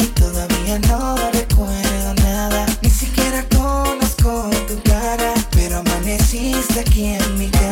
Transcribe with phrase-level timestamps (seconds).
[0.00, 2.66] y todavía no recuerdo nada.
[2.82, 7.66] Ni siquiera conozco tu cara, pero amaneciste aquí en mi cama.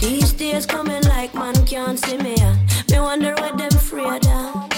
[0.00, 2.34] These days coming like man can't see me.
[2.90, 4.70] Me wonder what them afraid of.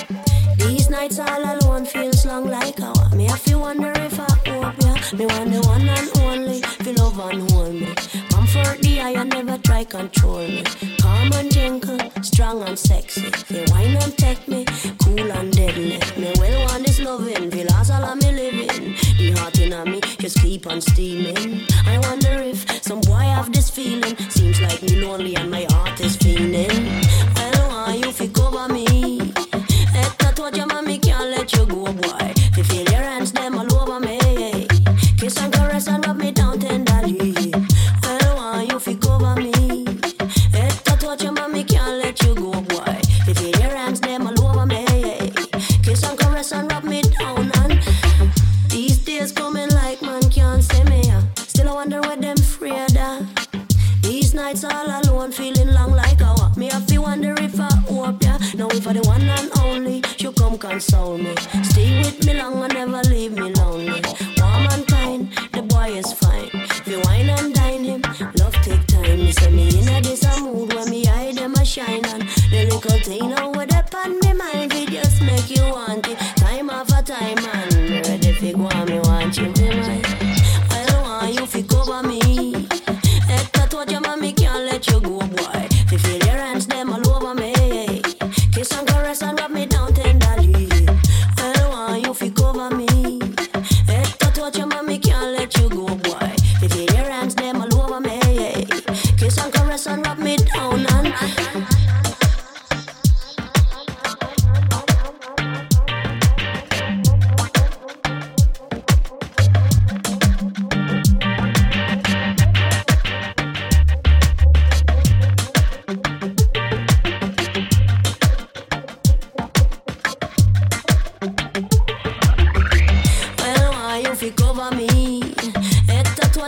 [0.58, 3.08] These nights all alone feels long like hour.
[3.14, 4.94] Me I feel wonder if I hope ya.
[5.16, 7.94] Me want the one and only, feel love and hold me.
[8.28, 10.64] Comfort the eye, I never try control me.
[11.00, 13.30] Calm and gentle, strong and sexy.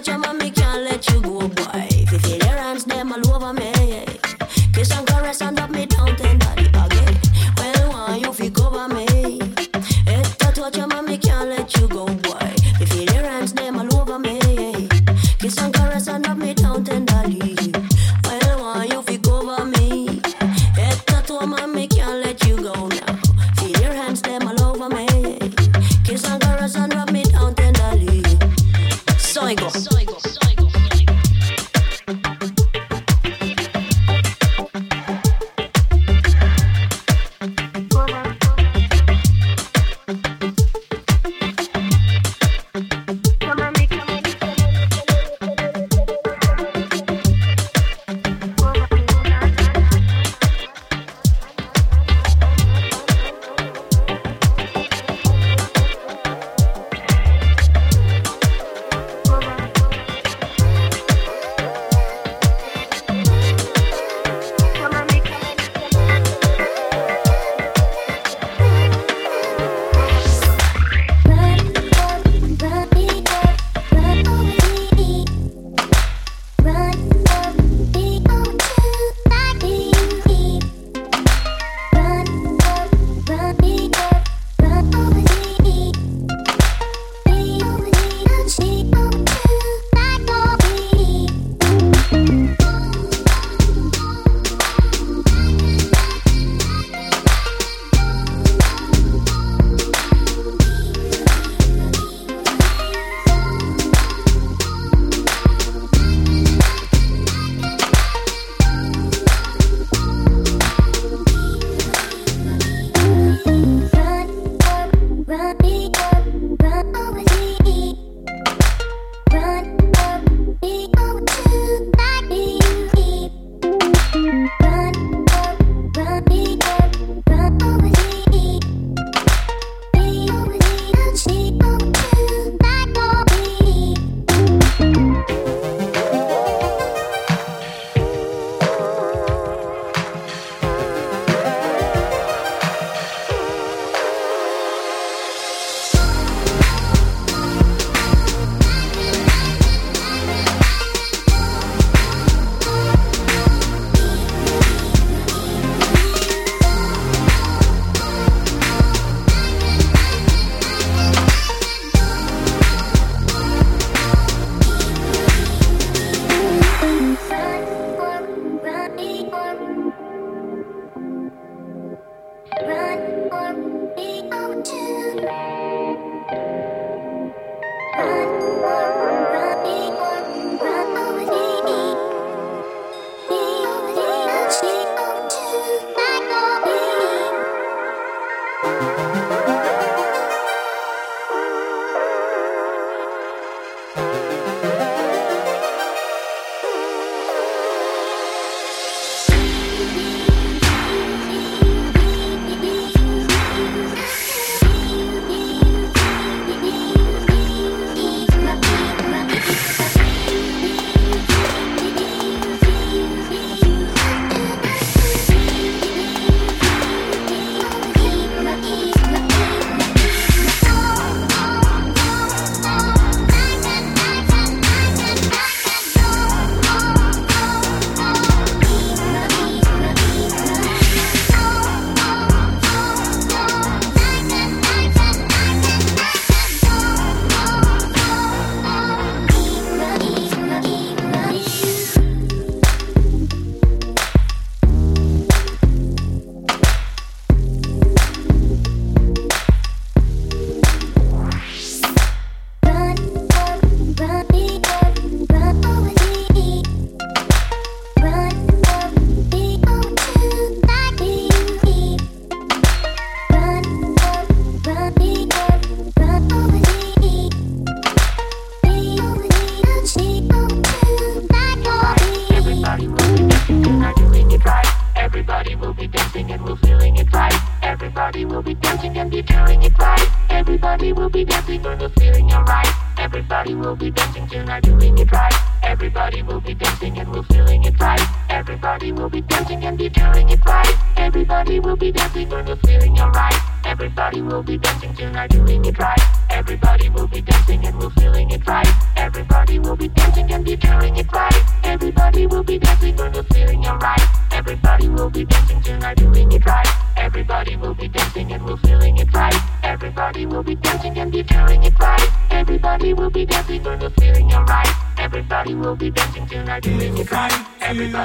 [0.00, 1.88] much, your mommy can't let you go, boy.
[1.90, 2.39] If you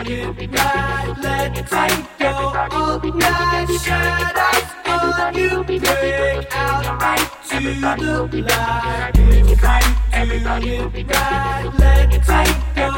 [0.06, 2.06] Dancing and be doing it right.
[2.20, 7.30] Everybody will be dancing for the feeling alright.
[7.52, 9.98] Everybody will be dancing tonight, doing it right.
[10.14, 11.66] Everybody will be dancing
[12.76, 12.94] and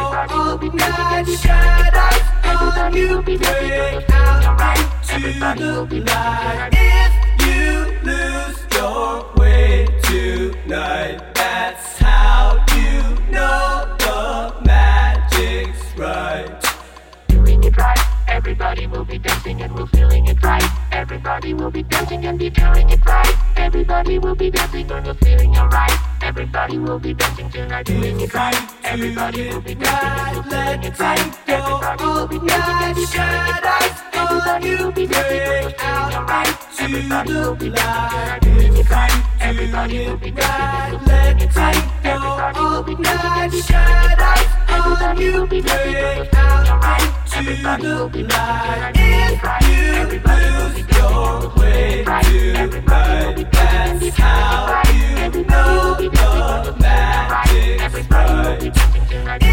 [3.08, 4.84] we're feeling it right.
[5.10, 6.77] Everybody will be
[26.68, 28.70] Everybody will be dancing tonight, doing it right.
[28.84, 31.40] Everybody will be dancing and feeling it right.
[31.48, 33.94] Everybody will be dancing and doing it right.
[34.14, 36.58] Everybody will be dancing and we're feeling alright.
[36.82, 39.24] Everybody will be dancing tonight, doing it right.
[39.40, 41.78] Everybody will be dancing and we're it right.
[42.04, 44.48] Everybody will be dancing and doing it right.
[44.68, 45.48] Everybody will be dancing and we're feeling alright.
[45.48, 46.87] Everybody will be dancing tonight, doing it right.
[47.40, 47.86] It right.
[52.56, 59.47] Everybody will be dancing That's how you know the magic's right.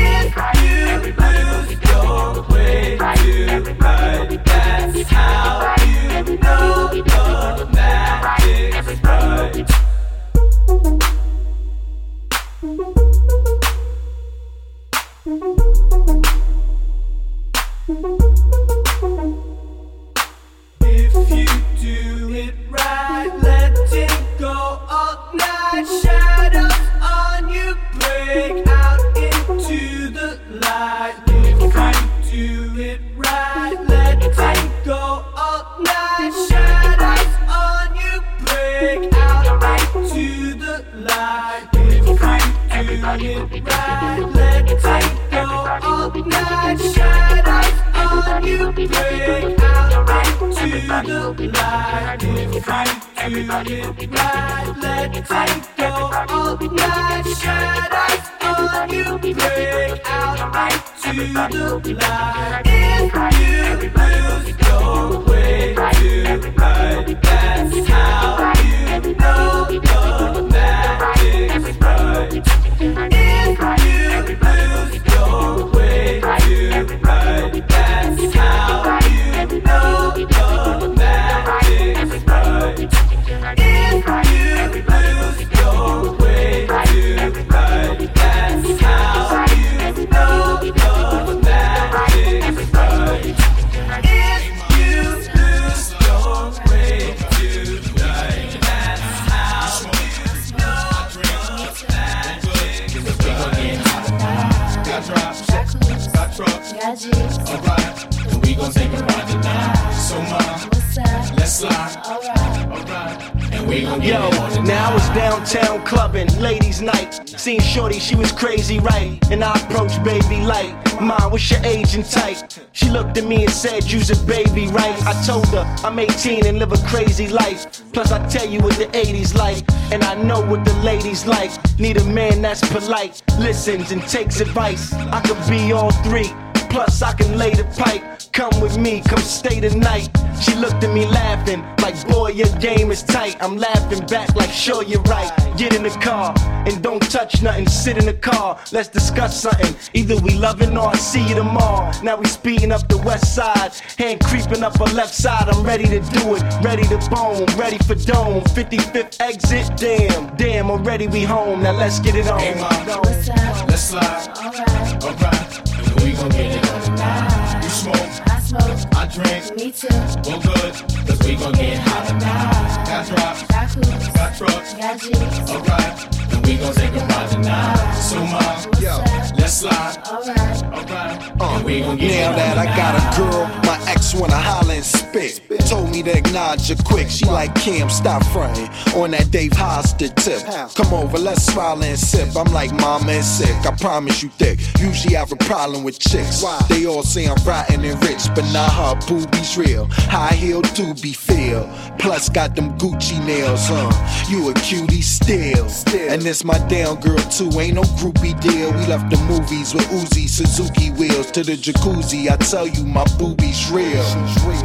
[125.84, 127.82] I'm 18 and live a crazy life.
[127.92, 131.50] Plus, I tell you what the 80s like, and I know what the ladies like.
[131.78, 134.94] Need a man that's polite, listens and takes advice.
[134.94, 136.32] I could be all three.
[136.74, 138.02] Plus, I can lay the pipe.
[138.32, 140.08] Come with me, come stay the night.
[140.40, 143.36] She looked at me laughing, like, boy, your game is tight.
[143.40, 145.30] I'm laughing back, like, sure, you're right.
[145.56, 146.34] Get in the car
[146.66, 147.68] and don't touch nothing.
[147.68, 149.72] Sit in the car, let's discuss something.
[149.92, 151.92] Either we loving or I see you tomorrow.
[152.02, 155.48] Now we speeding up the west side, hand creeping up her left side.
[155.48, 158.42] I'm ready to do it, ready to bone, ready for dome.
[158.42, 161.62] 55th exit, damn, damn, already we home.
[161.62, 162.40] Now let's get it on.
[162.40, 163.68] Hey, ma, What's up?
[163.68, 165.04] let's slide, Alright.
[165.04, 165.73] alright.
[165.73, 165.73] And
[166.14, 168.86] You smoke, I.
[168.96, 169.88] I drink, Me too.
[170.28, 170.74] well good,
[171.06, 172.84] cause we gon' get hot tonight.
[172.86, 174.08] Got drops, Got coops.
[174.08, 175.50] got trucks, Got G's.
[175.50, 176.32] alright.
[176.32, 177.94] And we gon' take a ride tonight.
[177.94, 178.98] So, ma, Yo,
[179.38, 179.98] let's slide.
[180.08, 181.32] Alright, alright.
[181.40, 184.84] Uh, we gon' get now that I got a girl, my ex wanna holler and
[184.84, 185.40] spit.
[185.68, 187.08] Told me to acknowledge her quick.
[187.08, 190.42] She like Kim, stop fronting on that Dave Hosted tip.
[190.74, 192.36] Come over, let's smile and sip.
[192.36, 193.54] I'm like mama and sick.
[193.66, 194.58] I promise you thick.
[194.80, 196.44] Usually I have a problem with chicks.
[196.68, 199.86] They all say I'm rotten and rich, but nah, her boobies real.
[199.90, 201.68] High heel do be feel.
[201.98, 203.90] Plus got them Gucci nails, huh?
[204.28, 205.68] You a cutie still.
[205.68, 206.12] still.
[206.12, 207.50] And this my down girl too.
[207.58, 208.72] Ain't no groupie deal.
[208.72, 212.30] We left the movies with Uzi Suzuki wheels to the jacuzzi.
[212.30, 214.02] I tell you, my boobies real.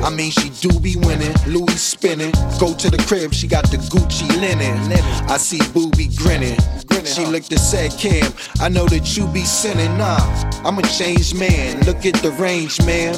[0.04, 1.34] I mean, she do be winning.
[1.48, 2.32] Louis spinning.
[2.60, 4.78] Go to the crib, she got the Gucci linen.
[5.30, 6.58] I see booby grinning.
[7.06, 9.98] She looked and said, Kim, I know that you be sinning.
[9.98, 10.20] Nah,
[10.64, 11.80] I'm a changed man.
[11.86, 13.16] Look at the range, man.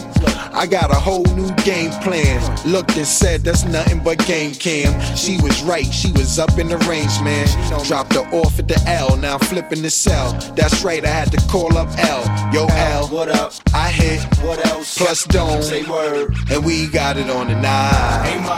[0.53, 2.39] I got a whole new game plan.
[2.65, 4.91] Looked and said, that's nothing but game cam.
[5.15, 7.47] She was right, she was up in the range, man.
[7.85, 10.33] Dropped her off at the L, now I'm flipping the cell.
[10.55, 12.23] That's right, I had to call up L.
[12.53, 13.53] Yo, L, What up?
[13.73, 14.21] I hit.
[14.43, 14.97] What else?
[14.97, 16.35] Plus dome, Say word.
[16.49, 18.25] and we got it on the nine.
[18.25, 18.55] Hey, ma,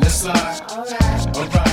[0.00, 0.60] let's slide.
[0.70, 1.67] Alright, alright.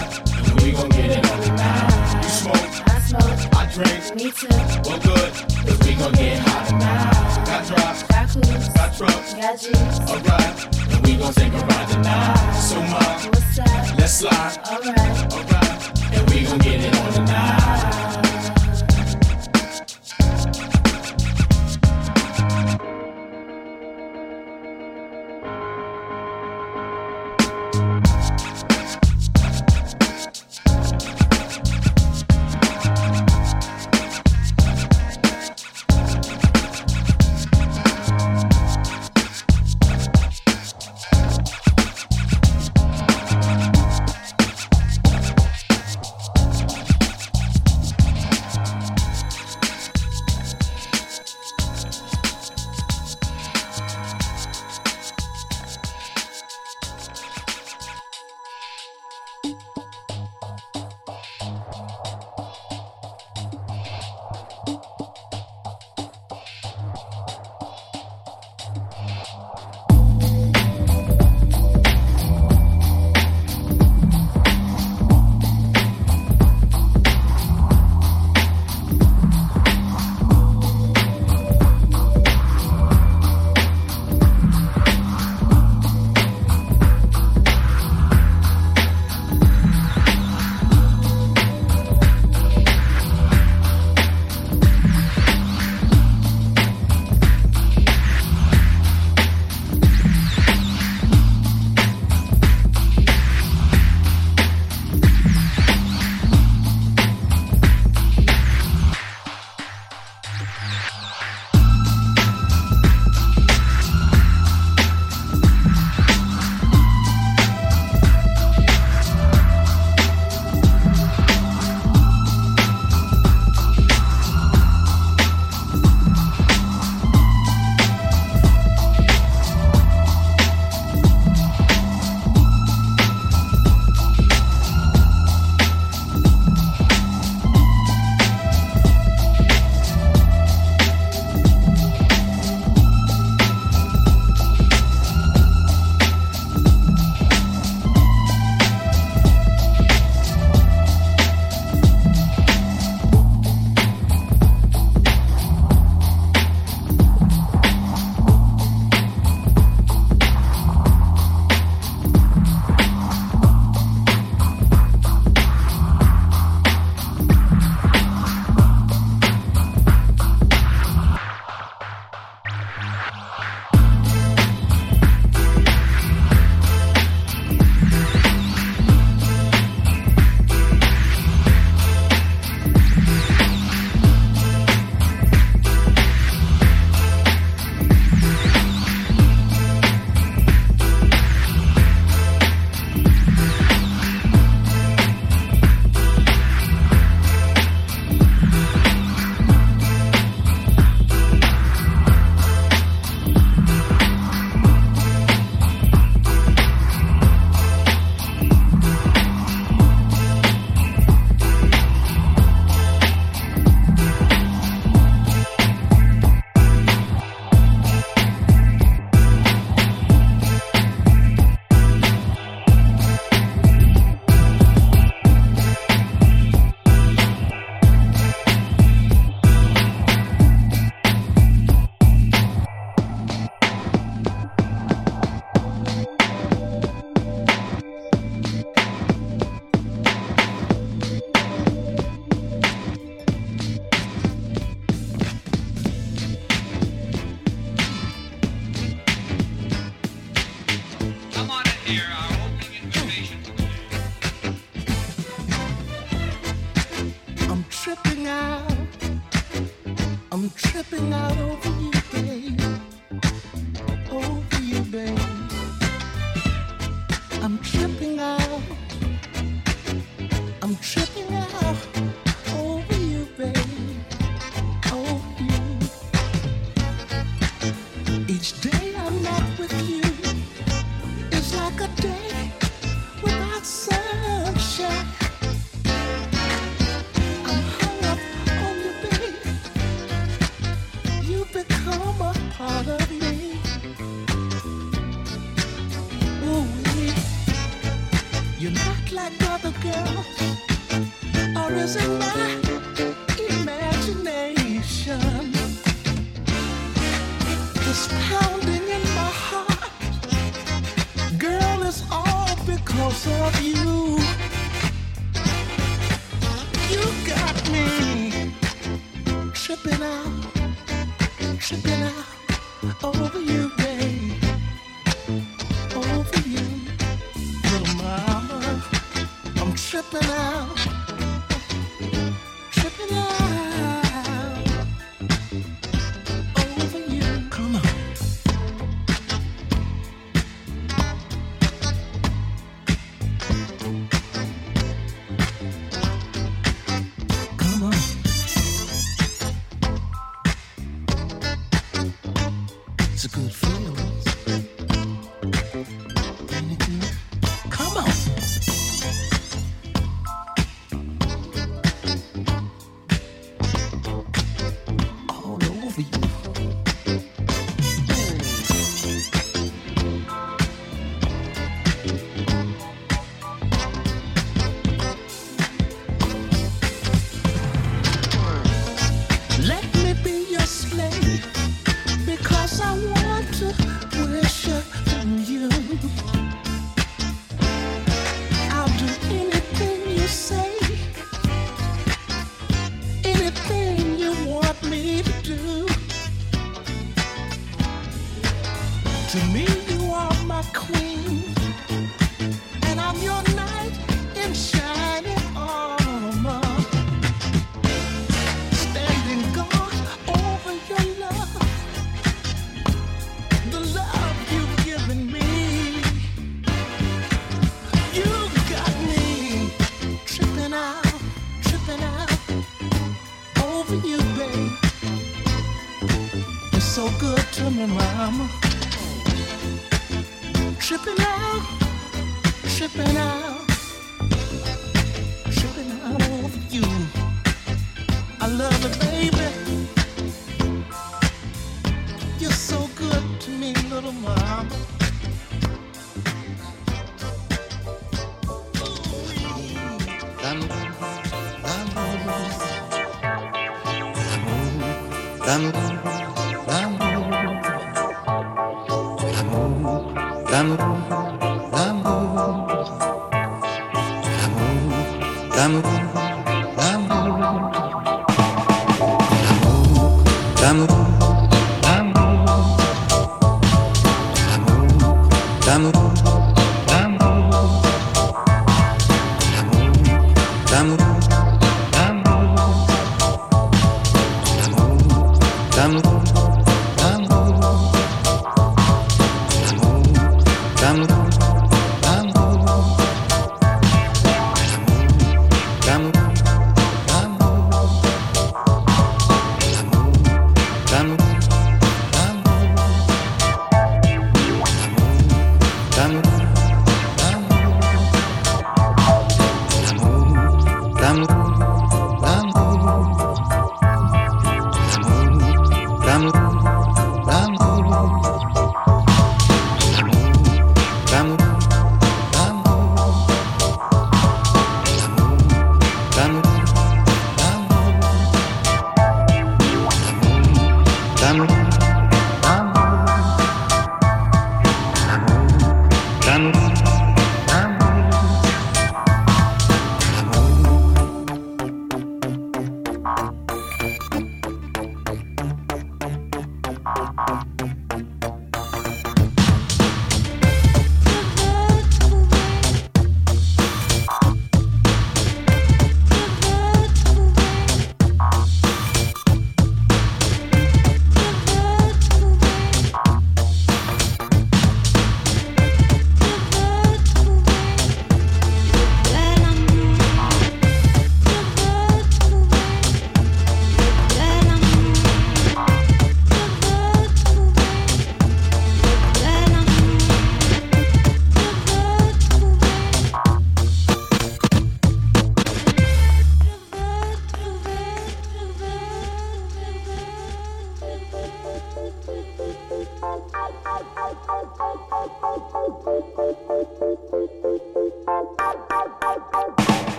[3.78, 4.48] I me too.
[4.88, 5.34] Well, good,
[5.68, 7.46] cause we gon' get hot tonight.
[7.46, 9.34] Got drops, Got cools, got trucks.
[9.34, 10.00] got G's.
[10.10, 12.54] Alright, and we gon' take a ride tonight.
[12.54, 14.00] So, ma, What's up?
[14.00, 14.58] let's slide.
[14.72, 15.35] Alright,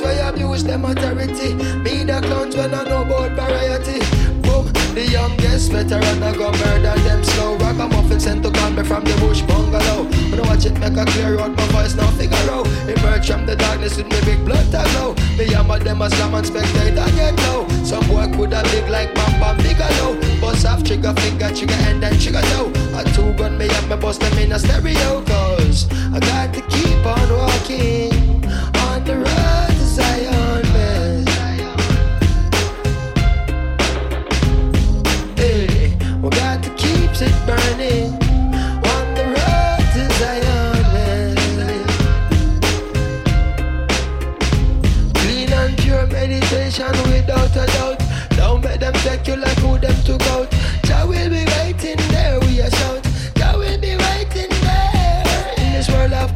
[0.00, 1.54] police where abuse them authority.
[1.54, 4.00] Me the clowns when I know about variety.
[4.42, 7.56] Boom, the youngest veteran I go murder them slow.
[7.56, 10.04] Ragamuffin sent to call me from the bush bungalow.
[10.30, 12.66] When I watch it make a clear out, my voice now figure out.
[12.88, 15.14] Emerge from the darkness with me big blood tag low.
[15.36, 17.68] Me hammer them as slam and spectate I get low.
[17.84, 20.18] Some boy could have big like bam bam bigger low.
[20.40, 22.72] Bust off trigger finger, trigger and then trigger toe.
[22.94, 25.22] A two gun me up, me bust them in a stereo.
[25.24, 28.44] Cause I got to keep on walking
[28.76, 29.39] on the road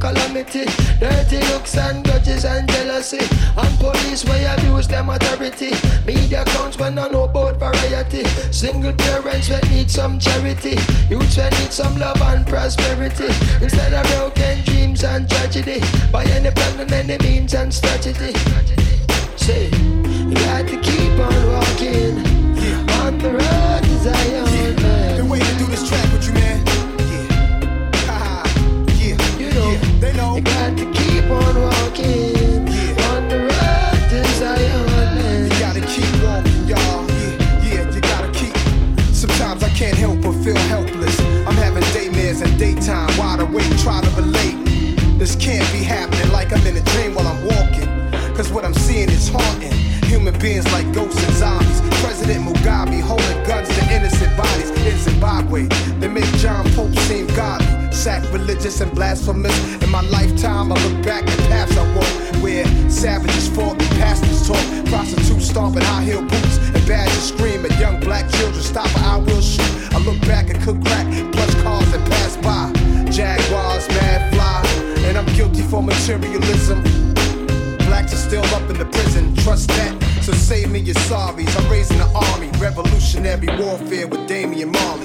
[0.04, 0.66] calamity,
[1.00, 3.33] dirty looks and grudges and jealousy.
[4.14, 5.72] And police where abuse them authority.
[6.06, 8.24] Media counts when I know about variety.
[8.52, 10.76] Single parents that need some charity.
[11.10, 13.26] Youths that need some love and prosperity.
[13.60, 15.80] Instead of broken dreams and tragedy.
[16.12, 18.32] By any plan and any means and strategy.
[19.36, 22.18] Say, you got to keep on walking
[23.02, 25.16] on the road to Zion, man.
[25.16, 26.64] Been waiting to do this track with you, man.
[27.10, 28.44] Yeah.
[28.94, 29.38] Yeah.
[29.38, 30.00] You know, Yeah.
[30.00, 30.36] They know.
[30.36, 32.33] you got to keep on walking
[45.44, 47.84] can't be happening like I'm in a dream while I'm walking.
[48.34, 49.74] Cause what I'm seeing is haunting.
[50.08, 51.82] Human beings like ghosts and zombies.
[52.00, 55.66] President Mugabe holding guns to innocent bodies in Zimbabwe.
[56.00, 59.54] They make John Pope seem godly, sacrilegious and blasphemous.
[59.82, 64.48] In my lifetime, I look back at paths I walked where savages fought and pastors
[64.48, 64.64] taught.
[64.86, 68.62] Prostitutes stomping high heel boots and badgers scream at young black children.
[68.62, 69.92] Stop or I will shoot.
[69.92, 72.72] I look back and cook crack, plus cars that pass by.
[73.10, 74.33] Jaguars, mad
[75.16, 76.82] and I'm guilty for materialism.
[77.86, 79.94] Blacks are still up in the prison, trust that.
[80.22, 81.54] So save me your sorries.
[81.56, 85.04] I'm raising the army, revolutionary warfare with Damian Marley.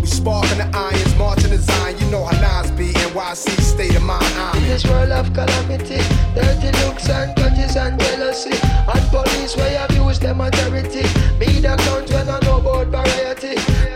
[0.00, 1.98] We sparking the irons, marching the Zion.
[1.98, 4.26] You know how Nas be, NYC state of mind.
[4.58, 6.00] In this world of calamity,
[6.34, 11.04] dirty looks and grudges and jealousy, and police where you abuse them authority.
[11.38, 13.95] Me the count when I know about variety.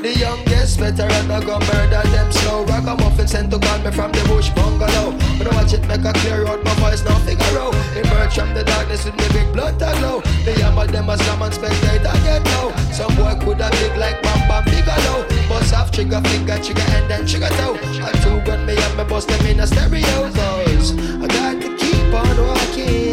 [0.00, 2.64] The youngest veteran I go murder them slow.
[2.64, 5.10] Ragamuffin sent to call me from the bush bungalow.
[5.38, 7.74] When I watch it make a clear out, my voice now figure out.
[7.98, 10.20] Emerge from the darkness with me big blood tag low.
[10.46, 12.70] Me hammer them as slam and spectate I get low.
[12.94, 15.26] Some boy could have big like bam bam bigger low.
[15.48, 17.74] Bust off trigger finger, trigger and then trigger toe.
[17.74, 20.30] A two gun me up, me bust them in a stereo.
[20.30, 23.07] Cause I got to keep on walking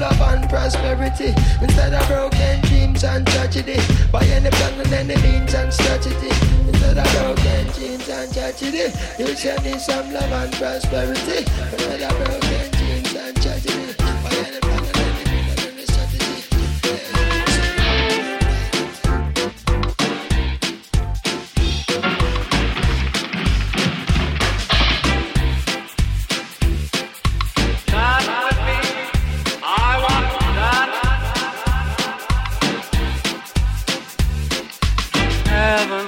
[0.00, 1.34] love and prosperity.
[1.60, 3.78] Instead of broken dreams and tragedy.
[4.10, 6.32] By any plan and any means and strategy.
[6.66, 8.92] Instead of broken dreams and tragedy.
[9.18, 11.44] you will need some love and prosperity.
[11.72, 12.69] Instead of broken
[35.70, 35.99] Heaven,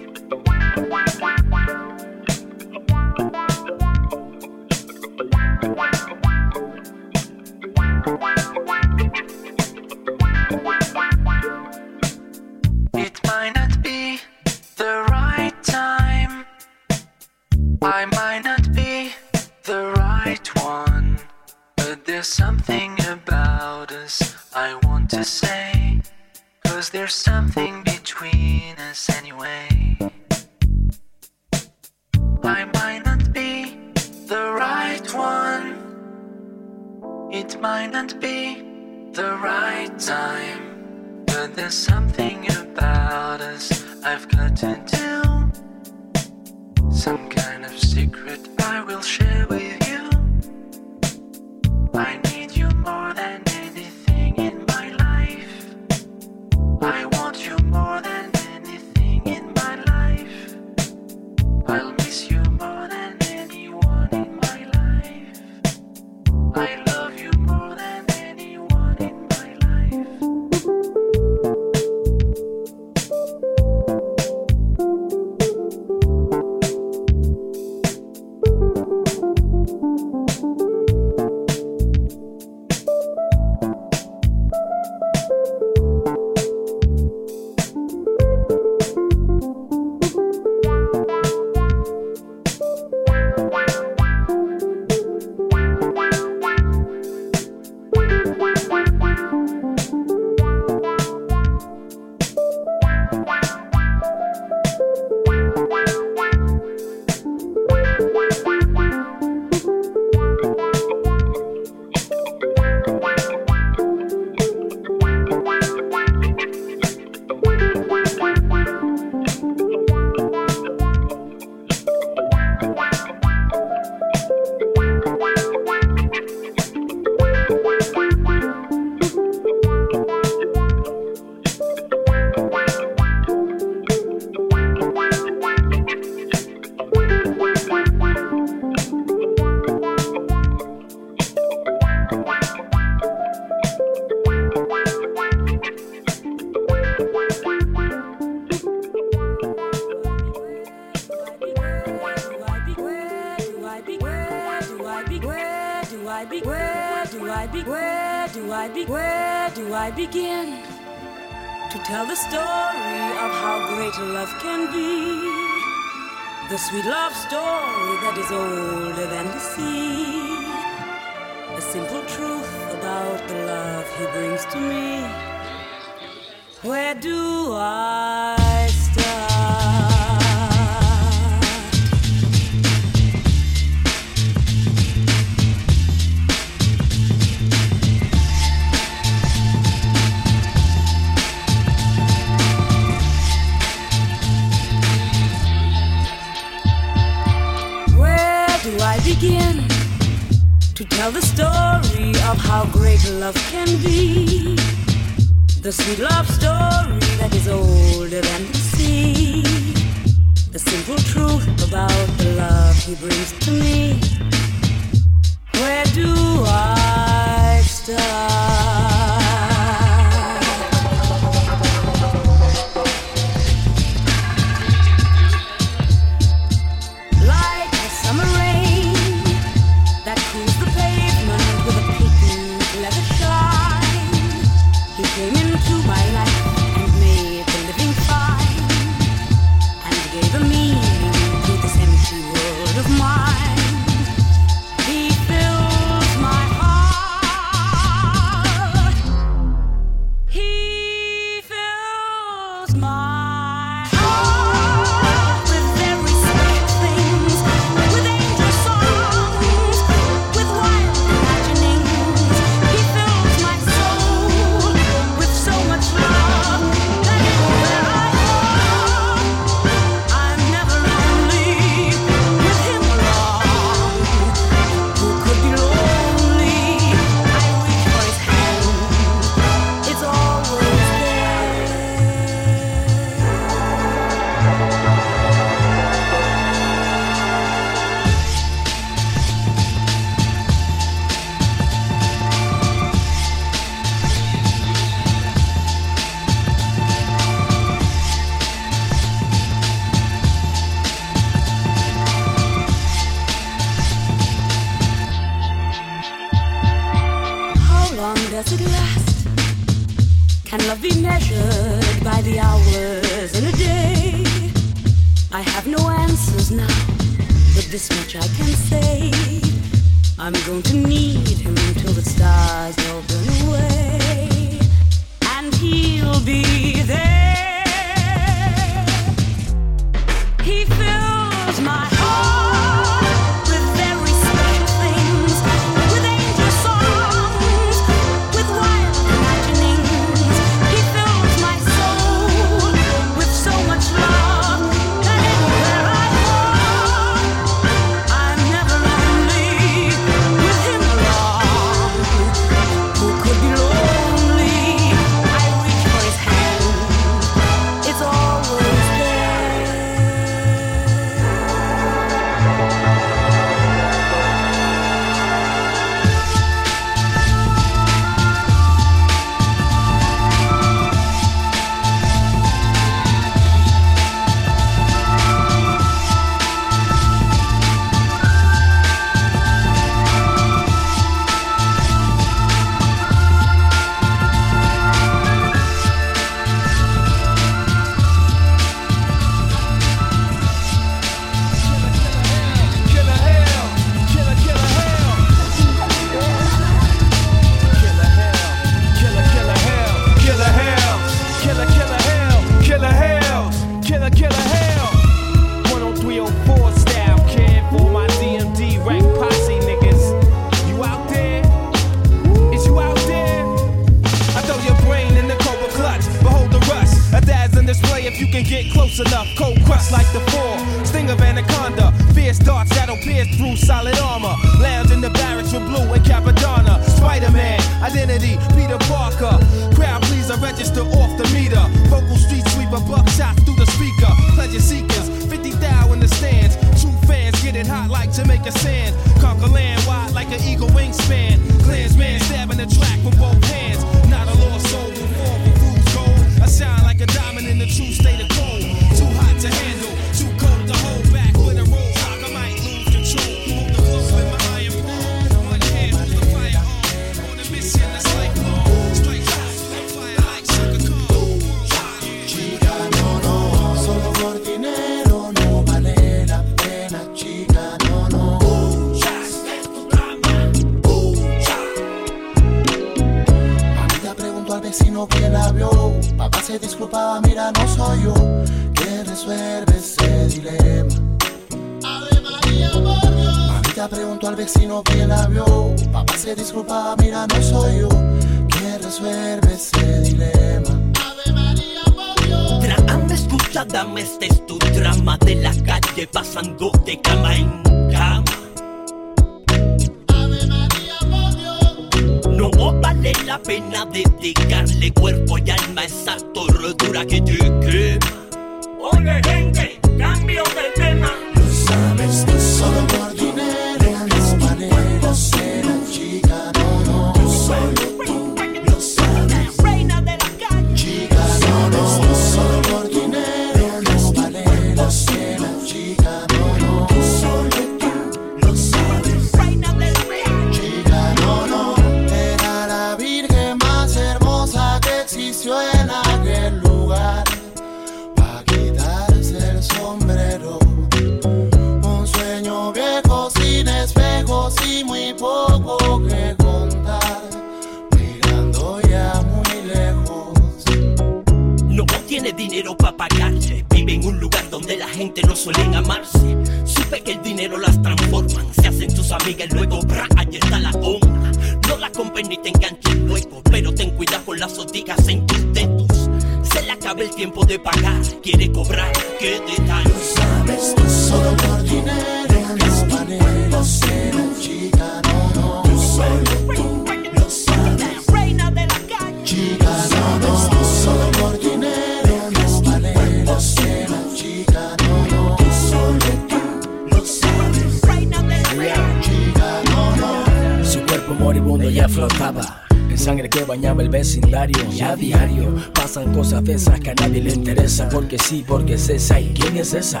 [598.58, 600.00] porque es esa y quién es esa.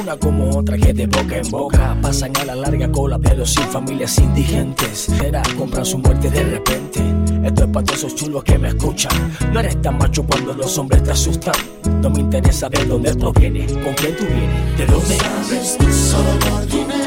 [0.00, 3.62] Una como otra que de boca en boca pasan a la larga cola, pero sin
[3.68, 5.08] familias indigentes.
[5.24, 7.00] Era compran su muerte de repente.
[7.44, 9.12] Esto es para todos esos chulos que me escuchan.
[9.52, 11.54] No eres tan macho cuando los hombres te asustan.
[12.02, 15.16] No me interesa de dónde proviene, con quién tú vienes, de dónde.
[15.92, 17.05] Sabes